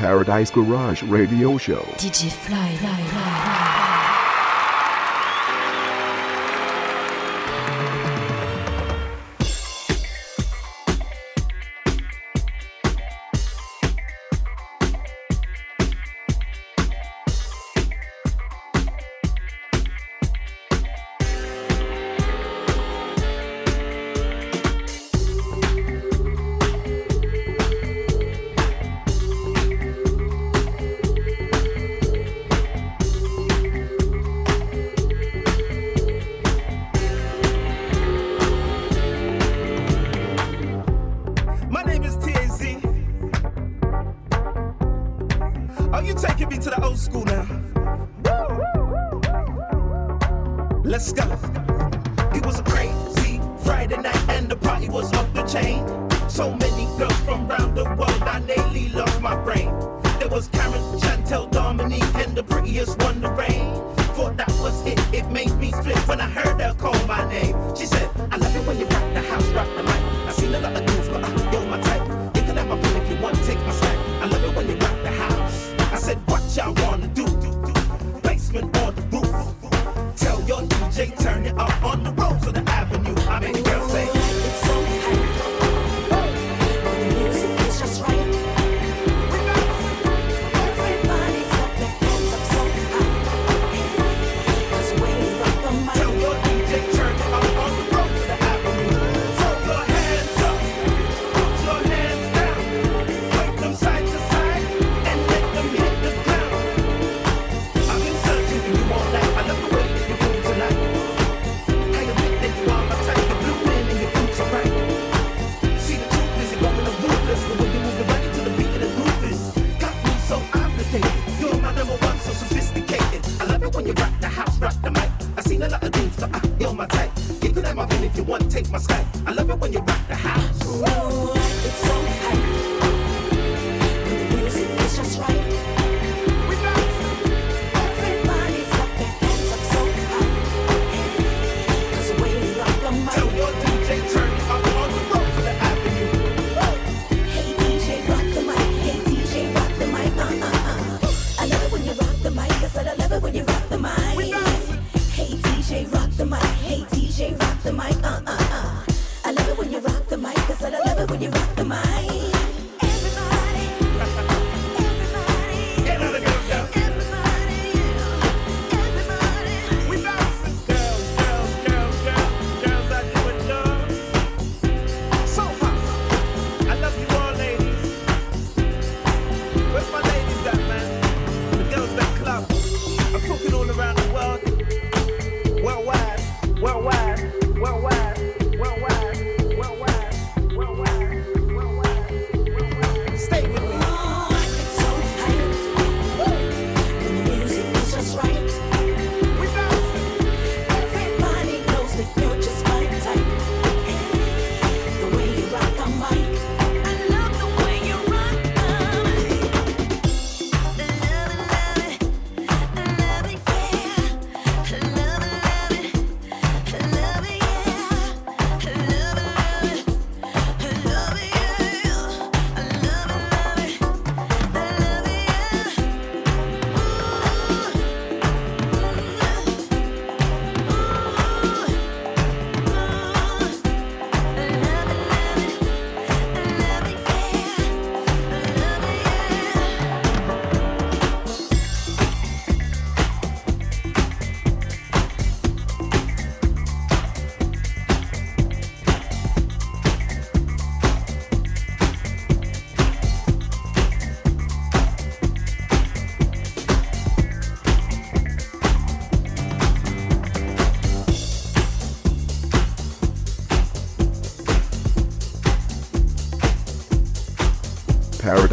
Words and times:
Paradise 0.00 0.50
Garage 0.50 1.02
Radio 1.02 1.58
Show. 1.58 1.82
DJ 1.98 2.32
Fly, 2.32 2.74
Fly, 2.76 3.02
Fly. 3.04 3.49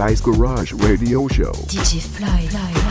Fly's 0.07 0.21
Garage 0.21 0.71
Radio 0.71 1.27
Show. 1.27 1.51
DJ 1.67 2.01
Fly. 2.01 2.47
Fly. 2.47 2.86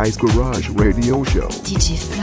Paradise 0.00 0.16
Garage 0.16 0.70
Radio 0.70 1.22
Show. 1.24 1.48
DJ 1.62 2.19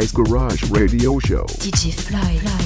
Fly's 0.00 0.12
Garage 0.12 0.70
Radio 0.70 1.18
Show. 1.18 1.44
DJ 1.44 1.92
Fly. 1.92 2.59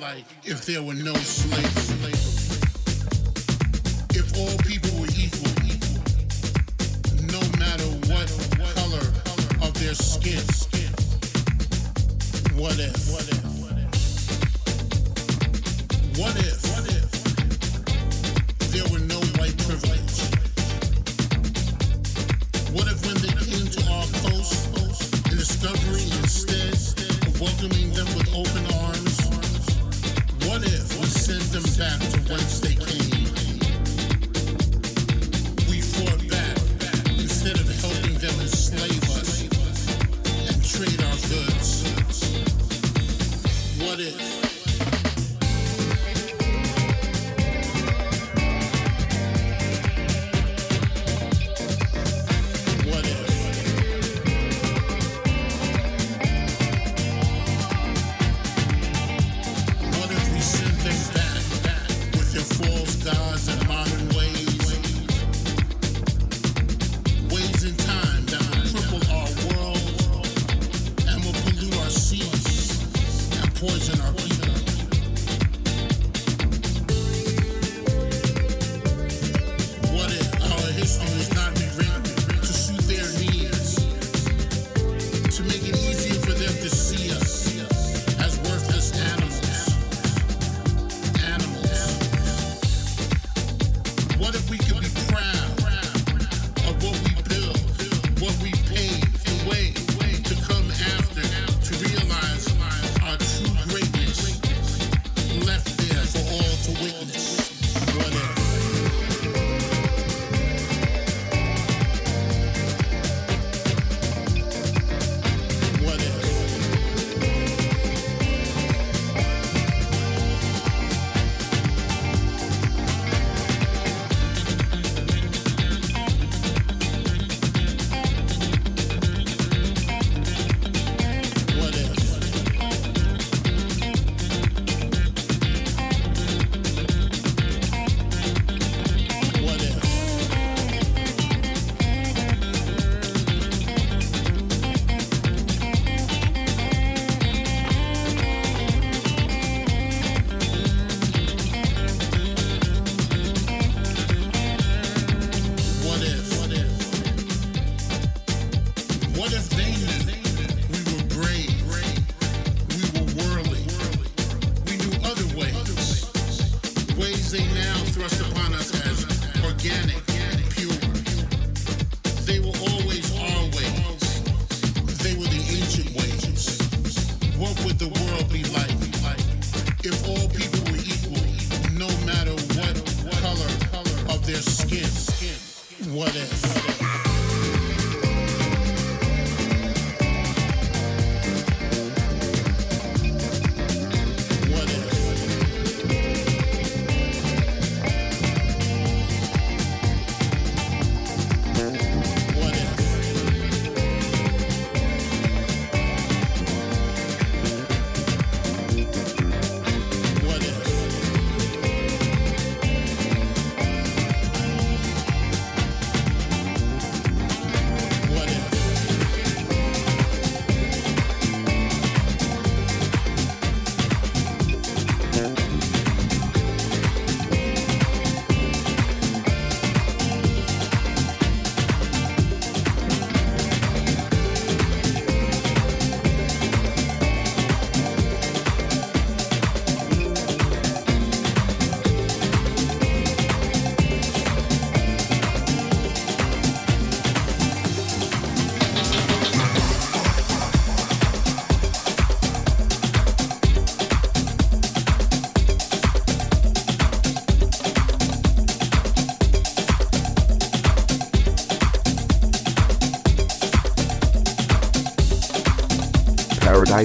like 0.00 0.24
if 0.44 0.66
there 0.66 0.82
were 0.82 0.94
no 0.94 1.14
slaves. 1.14 2.33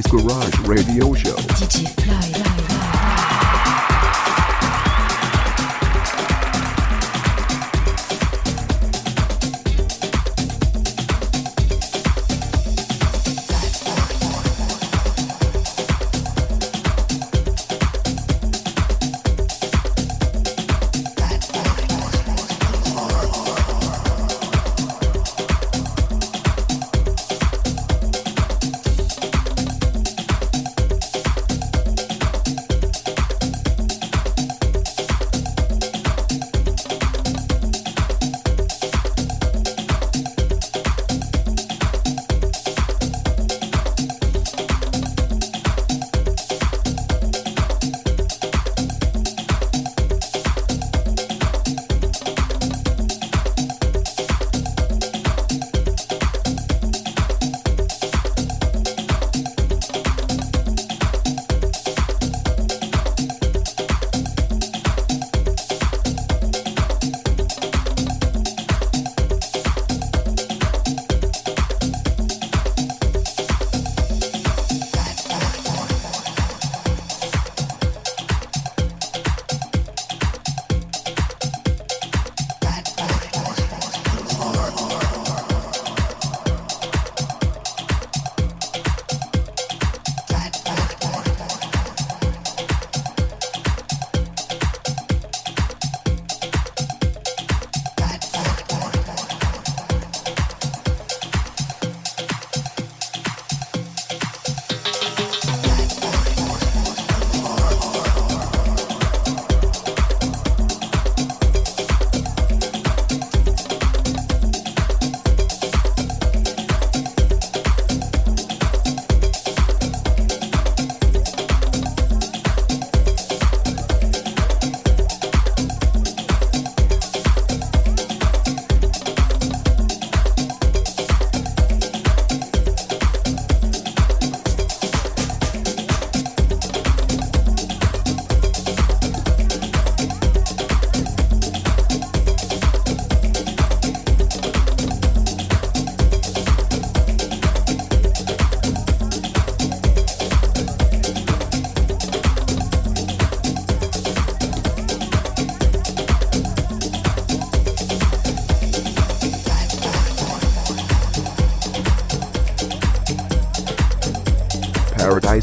Garage 0.08 0.60
Radio 0.68 1.14
Show. 1.14 1.36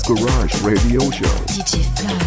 Garage 0.06 0.62
Radio 0.62 1.10
Show. 1.10 2.25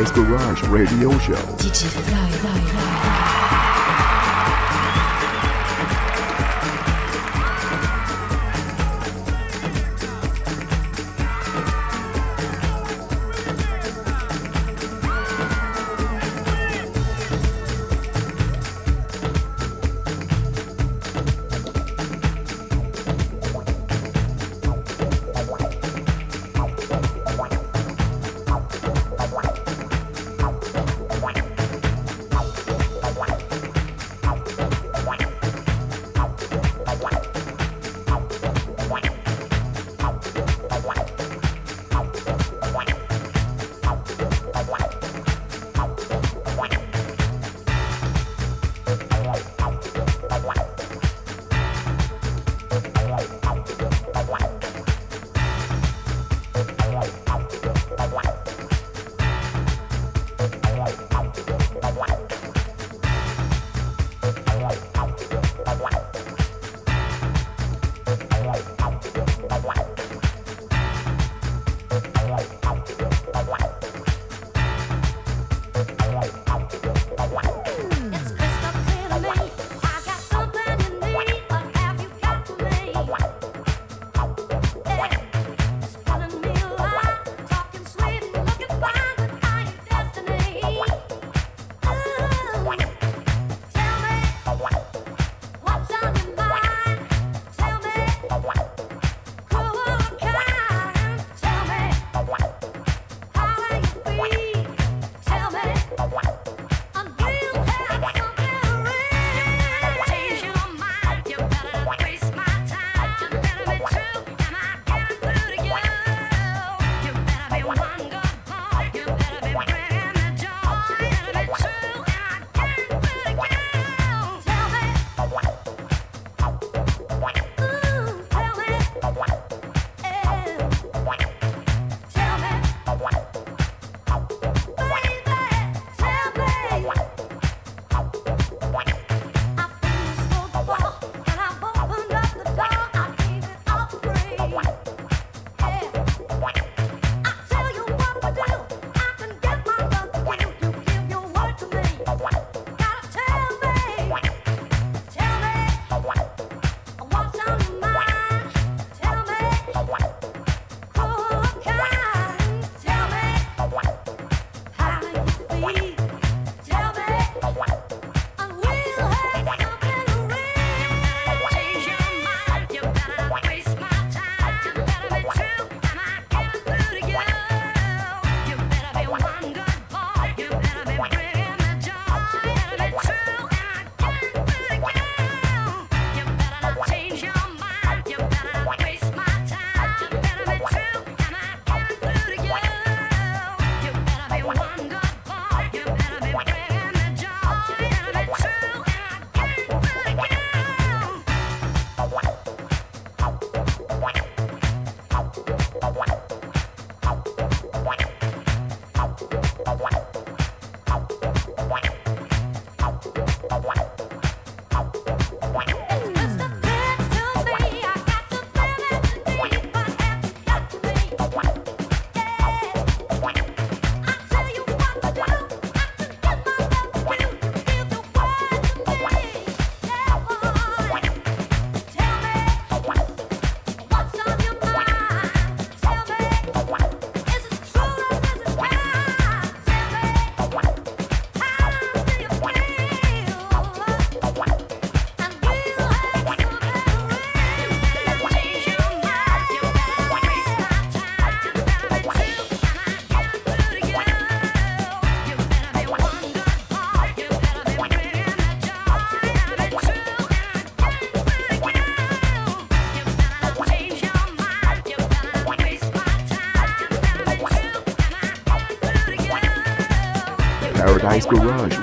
Paradise 0.00 0.12
Garage 0.12 0.62
Radio 0.68 1.10
Show. 1.18 1.34
DJ 1.58 1.88
Fly, 1.88 2.30
Fly, 2.30 2.60
Fly. 2.60 3.19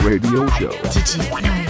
Radio 0.08 0.48
Show. 0.52 1.67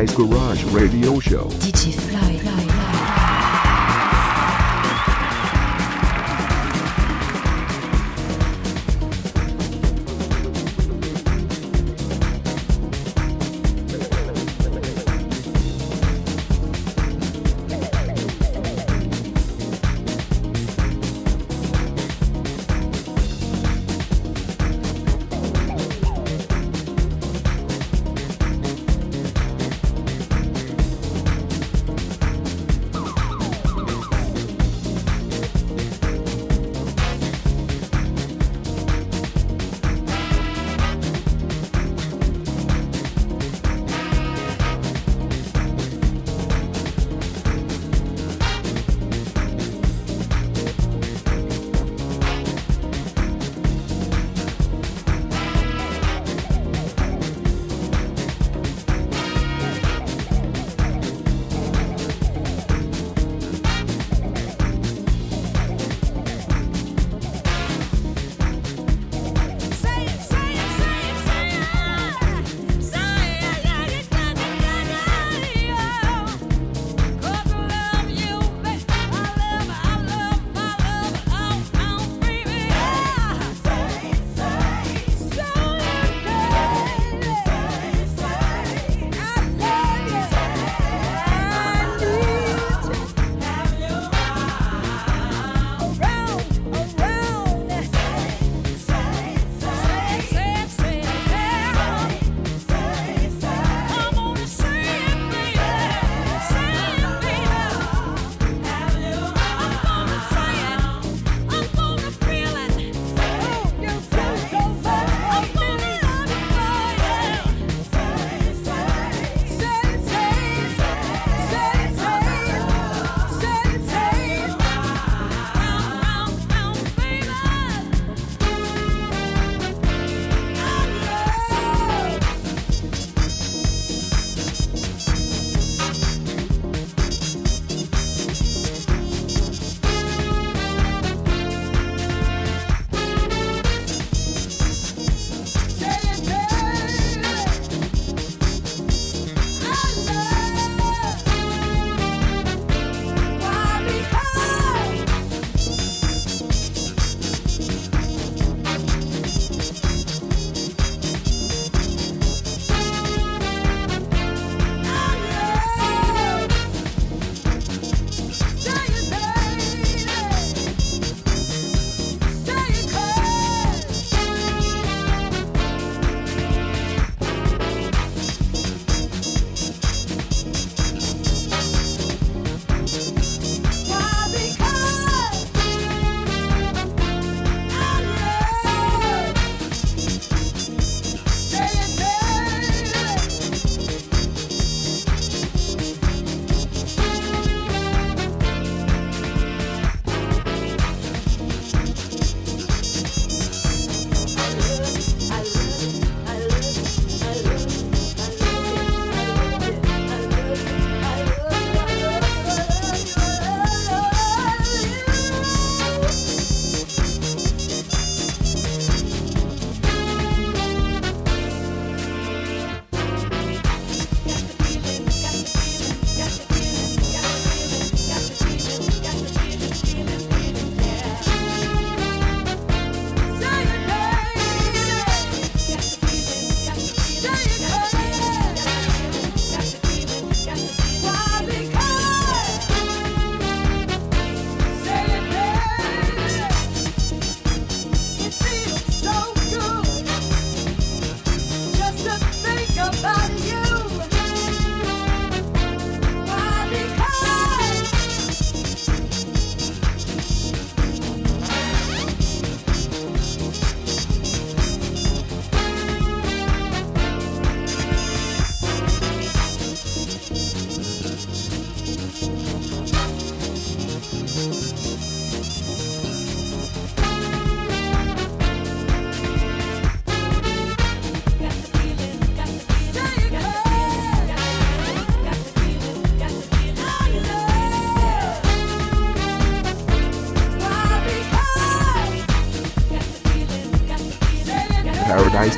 Paradise 0.00 0.16
Garage 0.16 0.64
Radio 0.72 1.20
Show. 1.20 2.09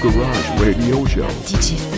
Garage 0.02 0.50
Radio 0.58 1.06
Show. 1.06 1.28
DJ 1.46 1.91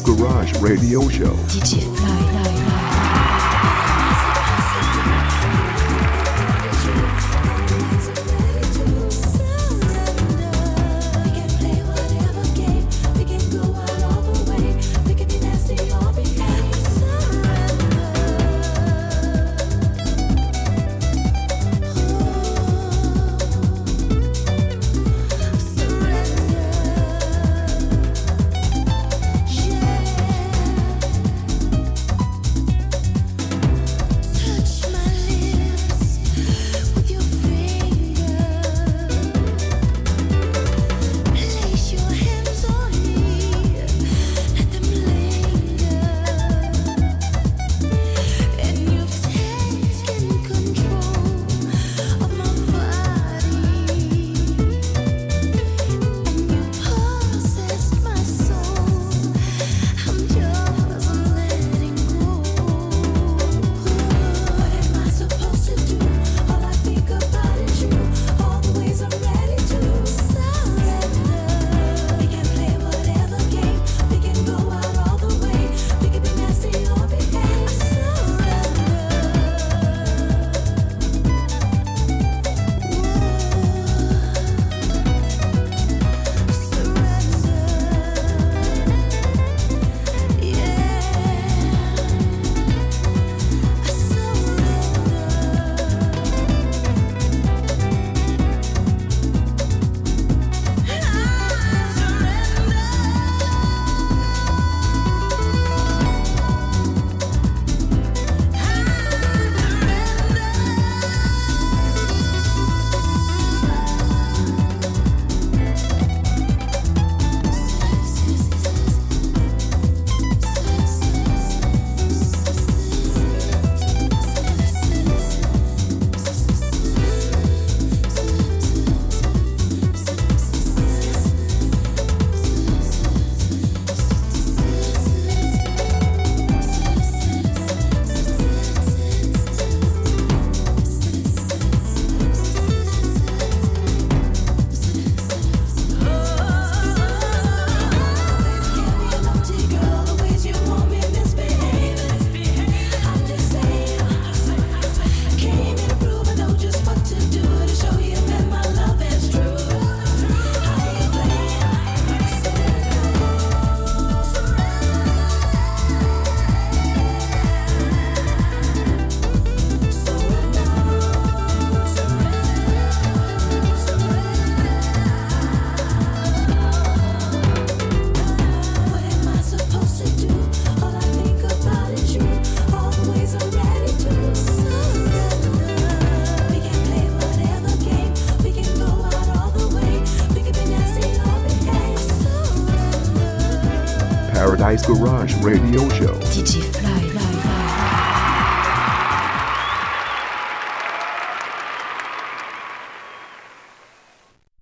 Garage 0.00 0.54
Radio 0.62 1.06
Show. 1.10 1.91